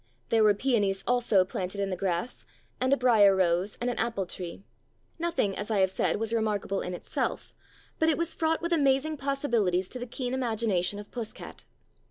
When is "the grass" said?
1.91-2.43